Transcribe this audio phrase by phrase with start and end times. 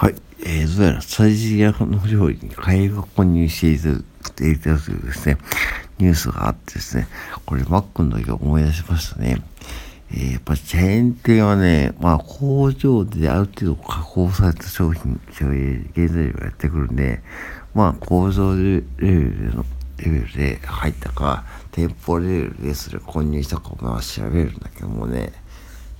[0.00, 0.14] はい。
[0.44, 4.04] えー、どうやらサイジアの料理に替えが購入している
[4.36, 5.38] というですね、
[5.98, 7.08] ニュースがあってですね、
[7.44, 9.42] これマックの時思い出しましたね。
[10.12, 17.20] えー、やっぱチェーン店はね、まあ工場である程度加工された商品、原材料がやってくるんで、
[17.74, 19.64] まあ工場レベルの
[19.96, 25.32] レベルで入ったか、店舗レベルでそれ購入したかまあ調べるんだけどもね、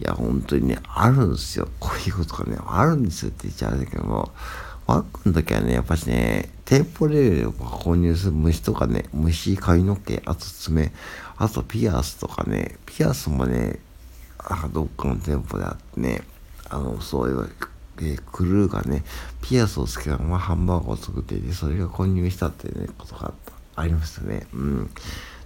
[0.00, 1.68] いや、本当にね、あるんですよ。
[1.80, 4.30] こういうことがね、あるんですよって言っちゃうんだけども、
[4.86, 10.92] ワックの時はね、やっぱしね、店舗レベルを購入する虫とかね、虫、髪の毛、あと爪、
[11.36, 13.80] あとピアスとかね、ピアスもね、
[14.38, 16.22] あどっかの店舗であってね、
[16.70, 17.50] あの、そういう、
[17.98, 19.04] えー、クルーがね、
[19.42, 23.34] ピアスをつけたままハンバーガーを作っていて、それが購入したってね、ことがあっ
[23.74, 24.46] たありましたね。
[24.54, 24.90] うん。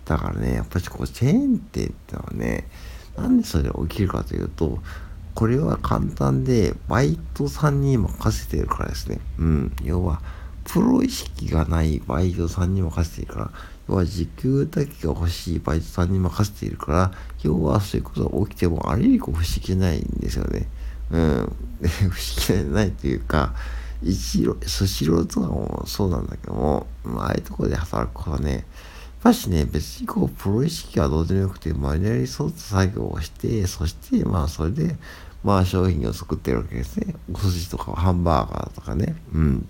[0.05, 2.69] だからね、やっぱりこう、チェーン店ってのはね、
[3.17, 4.79] なんでそれ起きるかというと、
[5.35, 9.21] これは簡単で、バイトさんに任せているからですね。
[9.39, 9.73] うん。
[9.83, 10.21] 要は、
[10.65, 13.51] プロ意識がないバイトさんに任せているから、
[13.89, 20.69] 要は時給だけが欲しいバイトさんに任せているから、要はそういうことが起きてもあれにこう不思議ないんですよね。
[21.11, 21.53] うん。
[21.83, 23.55] 不思議ないというか、
[24.03, 28.65] 一郎、スシローとかもそうなんだけども、まああいうところで働くことはね、
[29.23, 34.97] ぱしね、別にこう、プロ意識はどうでもよくて、マニュアルに沿った作業をして、そして、まあ、それで、
[35.45, 37.15] まあ、商品を作ってるわけですね。
[37.33, 39.17] お寿司とかハンバーガーとかね。
[39.33, 39.69] うん。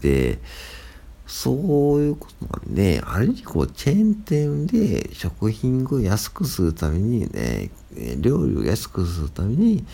[0.00, 0.38] で、
[1.26, 7.70] そういうことなんで、ある意味こう、チェーン店で食品を安くするためにね、
[8.18, 9.84] 料理を安くするために、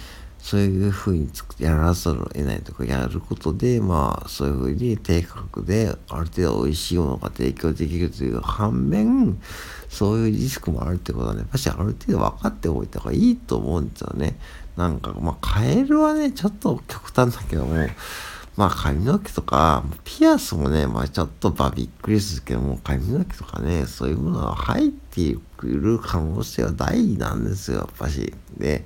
[0.43, 9.41] そういうふうにやらざるを得ないとかやることで、まあ、そういうふうに低価格である程度美味しいものが提供できるという反面、
[9.89, 14.37] そういうリスクもあるってことはね、やっぱしある程度分かっておいた方がいいと思うんですよね。
[14.77, 17.87] なんか、まあ、カエルはね、ちょっと極端だけども、
[18.57, 28.35] まあ髪の毛とか、ピアスもね、まあちょっとまあびっくりするけども、髪の毛とかね、そういうものは入ってくる可能性は大なんですよ、やっぱし。
[28.59, 28.85] で、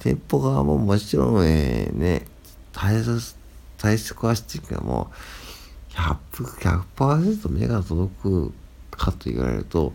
[0.00, 2.26] 店舗側ももちろん、えー、ね、
[2.72, 3.20] 対策、
[3.78, 5.10] 対策はしてるけども、
[5.90, 8.52] 100%, 100目が届く
[8.90, 9.92] かと言われると、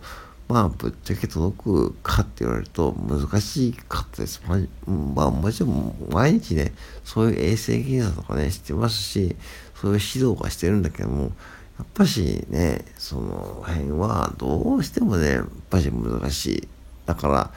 [0.48, 4.40] まあ、ぶっちゃけ届くかって言われると難しかったです。
[4.46, 6.72] まあ、まあ、もちろん毎日ね、
[7.04, 9.34] そういう衛生検査とかね、してますし、
[9.74, 11.32] そういう指導はしてるんだけども、
[11.78, 16.68] やっぱしね、その辺はどうしてもね、やっぱし難しい。
[17.06, 17.50] だから、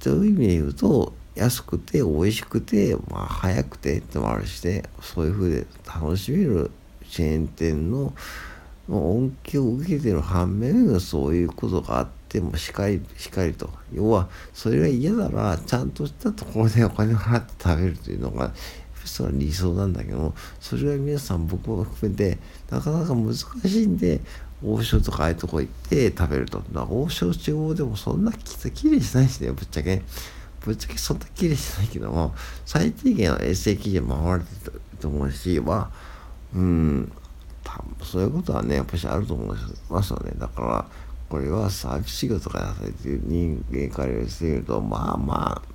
[0.00, 6.70] そういう意味で言うと、安くて美味しくて、まあ、早くてってもあるしね、そういう風で楽しめる
[7.08, 8.12] チェーン店の
[8.88, 13.70] 恩恵を受けてる反面、そういうことがあってもしっかり、しっかりと。
[13.92, 18.52] 要は、それが嫌なら、ちゃんとしたところでお金を払って食べるというのが、
[19.04, 22.38] それは理想なんだけどそれは皆さん僕も含めて、
[22.70, 23.44] なかなか難し
[23.82, 24.20] いんで、
[24.64, 26.62] 王将とかああいうとこ行って食べると。
[26.88, 30.02] 王将中央でもそんなきれいしないしね、ぶっちゃけ。
[30.64, 32.34] ぶっちゃけそんな綺麗じゃないけども、
[32.64, 35.90] 最低限の衛生基準守られてると思うし、まあ、
[36.54, 37.12] うん、
[37.64, 39.58] 多分そういうことはね、やっぱしあると思い
[39.90, 40.32] ますよね。
[40.38, 40.86] だから、
[41.28, 45.72] これはサービス仕事からされてる人間からしてみると、まあまあ、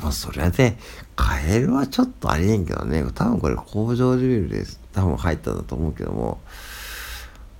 [0.00, 0.78] まあそれはね、
[1.14, 6.40] カエルはちょっとありえんけどね、多分これ工場レベルで多分入ったんだと思うけども、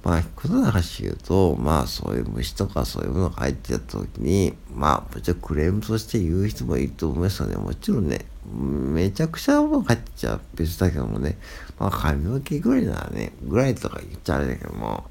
[0.07, 7.57] まあ、ことな話言うと、まあ、そういう虫とかそういうものが入ってた時に、まあ、もちろんクレームとして言う人もいると思いますよね。
[7.57, 11.37] もちろんね、めちゃくちゃもの入っちゃ別だけどもね、
[11.81, 15.11] まあ、髪の毛ぐらいならね、ぐらいとか言っちゃあれだけども、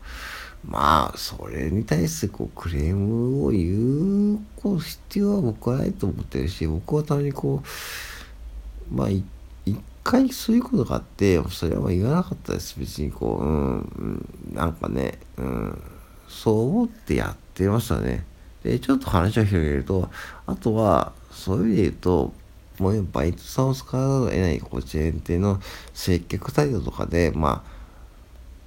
[0.65, 7.61] まあ、それに対してこう、クレームを言うこう必要は僕はないと思ってるし、僕はたまにこ
[8.89, 9.09] う、まあ、
[10.05, 12.79] 回そういうことがあって、それは言わなかったです。
[12.79, 15.81] 別にこう、うん、なんかね、うん、
[16.29, 18.23] そう思ってやってましたね。
[18.63, 20.09] で、ちょっと話を広げると、
[20.45, 22.33] あとは、そういう意味で言うと、
[22.77, 25.59] もうバイトさんを使わざるを得ない、こう、チェーン店の
[25.93, 27.75] 接客態度とかで、まあ、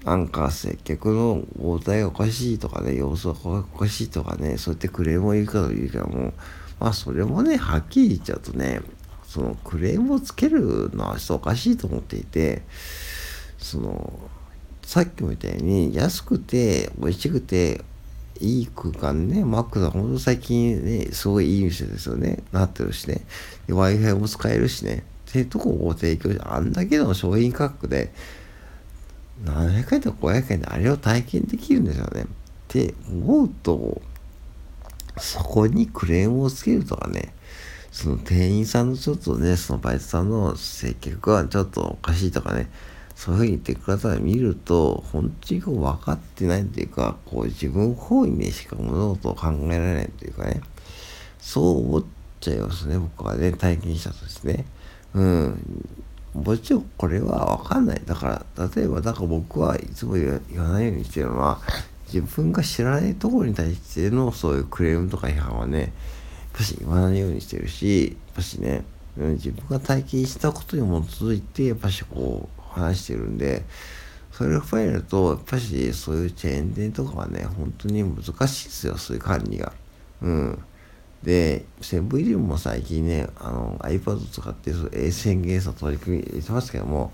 [0.04, 6.32] なんか接客の応対がおかしいとかね、様子がおかしいとかね、そうやってクレームを言うかというかもう、
[6.80, 8.80] まあそれもね、はっきり言っちゃうとね、
[9.28, 12.62] そのクレームをつけるのはちょっとおかしいと思っていて
[13.58, 14.18] その
[14.82, 17.84] さっきも言ったように安くて美味しくて
[18.40, 22.42] いい空間ね、マックさんほんと最近ね、すごいいい店ですよね。
[22.52, 23.22] なってるしね。
[23.68, 25.04] Wi-Fi も使えるしね。
[25.28, 28.12] っていうとこを提供して、あんだけの商品価格で、
[29.44, 32.22] 700円とか500円であれを体験できるんですよね。
[32.22, 32.26] っ
[32.68, 34.00] て思うと、
[35.18, 37.34] そこにクレームをつけるとかね、
[37.90, 42.68] その店員さんのちょっとね、そのバイトさんの接客がちょっとおかしいとかね、
[43.14, 50.60] そういうふうに言ってください見ると、本当に分かってないっていうか、こう自分本位でしか物事を考えられないっていうかね、
[51.40, 52.04] そう思っ
[52.40, 54.64] ちゃいますね、僕はね、体験したとですね。
[55.14, 55.84] うん。
[56.34, 58.02] もちろんこれは分かんない。
[58.04, 61.60] だから、例えば、だから僕はいつも言わないようにしてるのは、
[62.12, 65.92] 自分が知らないところに対してのそういうクレームとか批判はね、
[66.58, 68.84] ぱし言わないようにしてるし、やっぱしね、
[69.16, 73.64] 自分が体験したことに基づいて、やっぱしこう、話してるんで、
[74.32, 79.72] それを踏まえると、やっぱしそういうチェーン店とかはね、本当に難しいですよ、そういう管理が。
[80.22, 80.58] うん。
[81.22, 87.12] で、セブンイレブンも最近ね、あの iPad 使ってその衛星検査取り組み入れてますけども、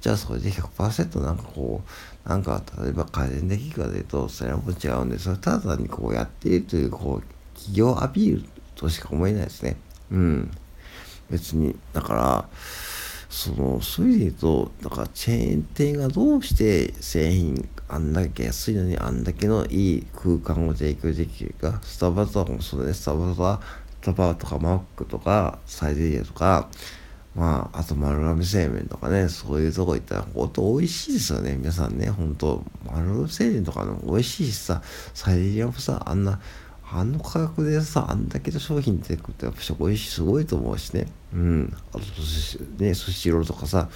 [0.00, 1.82] じゃあそれで100%なんかこ
[2.24, 8.48] う、なんか例えば家電できるかというと、それはもう違うんで、それただにこうやっているという、こう、企業アピール
[8.80, 9.76] としか思えないですね。
[10.10, 10.50] うん。
[11.30, 11.76] 別に。
[11.92, 12.48] だから、
[13.28, 23.60] その、そういう意味で言うと、だからチェーン店がどうして製品あんだけ安いのにあんだけのいい空間を提供できるか、スタバとかもそうね、スタバとか、
[24.00, 26.68] スタバとかマックとか、サイゼリヤとか、
[27.34, 32.64] まあ、あと丸亀製麺とかね、そういうとこ行ったら、ほんと美味しいですよね、皆さんね、ほんと。
[32.86, 34.82] 丸亀製麺とかの美味しいしさ、
[35.12, 36.40] サイゼリヤもさ、あんな、
[36.92, 41.06] あの価格でさ、あんだけの商品出てくると、やっぱし美味しい、すごいと思うしね。
[41.32, 41.76] うん。
[41.92, 42.00] あと、
[42.82, 43.88] ね、寿司ローとかさ、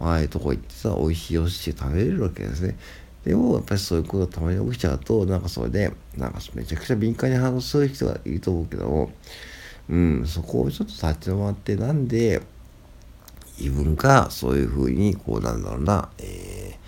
[0.00, 2.76] ああいうとこ行ってさ、美味しいお寿司食べれるわけですね。
[3.24, 9.10] でも、やっぱりそういうことがたまに起きちゃうと、なんかそれで、なんかめちゃくちゃ敏感に反応する人がいると思うけども、
[9.90, 12.40] うん、そこをちょっと立ち止まって、なんで、
[13.58, 16.78] 自分がそういうふうに、こう、なんだろうな、えー、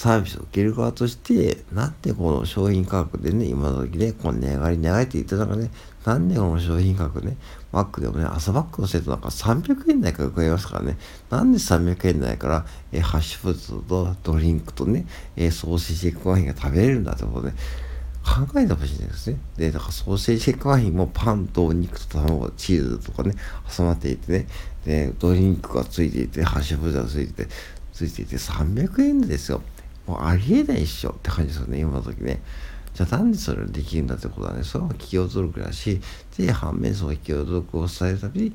[0.00, 5.70] サービスを受ける側として、なんでこの商品価格でね、今の時ね、この値上がり値上がりって言ってたからね、
[6.06, 7.36] なんでこの商品価格ね、
[7.70, 10.96] マックでもね、朝バックのセットなんか300円台から伺いますからね、
[11.28, 15.04] なんで300円台から、えー、ハッシュポテトとドリンクとね、
[15.36, 17.52] えー、ソーセージエッグワインが食べれるんだってことね、
[18.24, 19.38] 考えてほしいんですね。
[19.58, 23.34] で、だからソーセージエッグワインもパンとお肉と卵、チーズとかね、
[23.76, 24.46] 挟まっていてね、
[24.86, 27.50] で、ドリンクがついていて、ハッシュポテトがついてて、
[27.92, 29.60] ついていて300円ですよ。
[30.06, 32.40] もうありえないっしょって感じですよね、今の時ね。
[32.94, 36.00] じゃあなんでそれができるんだってことはね、それは企業努力だし、
[36.36, 38.52] で、反面その企業努力を抑えるために、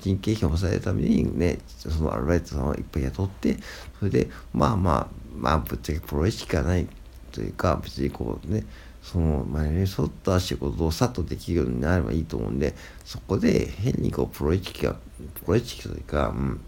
[0.00, 3.56] 人件費を抑えるためにね、そのアルバイトさんをいっぱい雇って、
[3.98, 6.88] それで、まあまあ、まあ、ぶっちゃけプロ意識がない
[7.30, 8.64] というか、別にこうね、
[9.02, 12.74] その前に沿った仕事をさっとできるようになればいいと思うんで、
[13.04, 14.96] そこで変にこう、プロ意識が、
[15.44, 16.60] プロ意識というか、うん、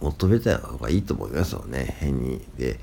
[0.00, 2.44] 求めた方がいいと思いますよね、変に。
[2.56, 2.78] で、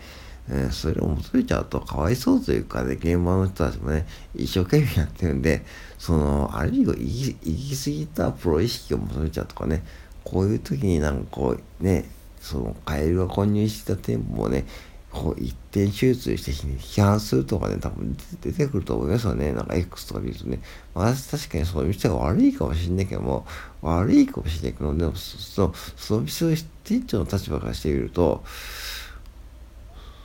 [0.50, 4.06] えー、それを求めちゃうとかわいそうというかね、現場の人たちもね、
[4.36, 5.66] 一生懸命やってるんで、
[5.98, 9.84] その、ある意味行き過ぎたプロ意識を求めちゃうとかね、
[10.24, 12.06] こういう時になんかこう、ね、
[12.40, 14.66] その、カエルが混入した店舗もね、
[15.15, 19.53] こう一点集中して批判するとかね、多分出てくると思いますよね。
[19.53, 20.59] なんか X とか見るとね。
[20.94, 23.47] まあ、確かにそういう店が悪いかもしれないけども、
[23.81, 28.44] 悪いかもしれないけど、でも、その、その店の店長の立場からしてみると、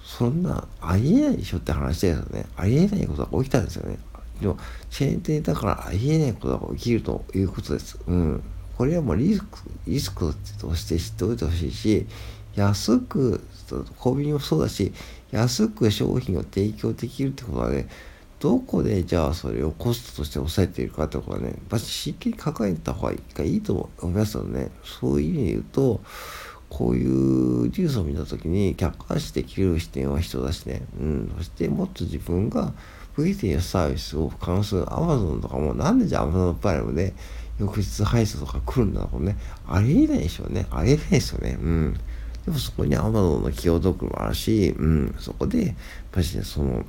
[0.04, 2.46] そんな、ありえないでしょって話ですよね。
[2.56, 3.96] ありえないことが起きたんですよね。
[4.40, 4.58] でも、
[4.90, 7.96] チェーン店だからありえないことが起きるということです。
[8.08, 8.42] うん。
[8.76, 9.46] これはもうリスク、
[9.86, 12.06] リスクとして知っておいてほしいし、
[12.54, 13.40] 安く、
[13.98, 14.92] コンビニもそうだし、
[15.30, 17.88] 安く商品を提供できるってことはね、
[18.40, 24.70] どこでじゃあそれをコストとして抑えているかってことはね、やっぱ真剣に考えた方がいいと思いますよね。
[24.82, 26.00] そういう意味で言うと、
[26.70, 30.82] こういうニュースを見たときに客観視できる視点は人だしね。
[30.98, 31.34] うん。
[31.36, 32.72] そしてもっと自分が
[33.16, 37.12] 増えているサービスを関する Amazon とかもなんでじゃあ Amazon プライムで
[37.58, 39.36] 翌日配送とか来るんだろうね。
[39.68, 40.66] ありえないでしょうね。
[40.70, 41.58] ありえないですよね。
[41.60, 42.00] うん。
[42.44, 45.14] でもそこに Amazon の企業読もあるし、うん。
[45.18, 45.76] そこで、やっ
[46.10, 46.84] ぱりね、その、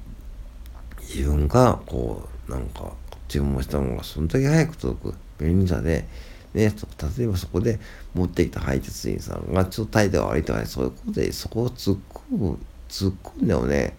[1.01, 2.93] 自分がこう、なんか、
[3.27, 6.05] 注文したものがその時早く届く便利さで、
[6.53, 6.73] ね、
[7.17, 7.79] 例えばそこで
[8.13, 13.95] 持ってきた配達員さんがちょっと態度が悪いとかね、そういうことでそこを突っ込む、突っ込んでもね、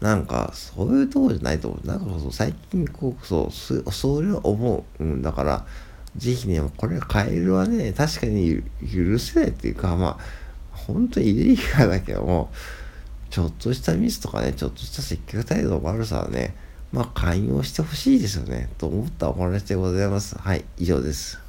[0.00, 1.86] なんか、そういうとこじゃないと思う。
[1.86, 3.52] なんかそう最近こう、そ
[3.86, 5.04] う、それを思う。
[5.04, 5.64] うん、だから、
[6.16, 10.41] ぜひね、これカエルはね、確かに許せないっていうか、まあ、
[10.86, 12.50] 本当にイレギュラーだけども、
[13.30, 16.54] ちょっとしたミスとかね、ちょっとした接客態度の悪さはね、
[16.92, 18.68] まあ、寛容してほしいですよね。
[18.78, 20.38] と思ったお話でございます。
[20.38, 21.41] はい、以上です。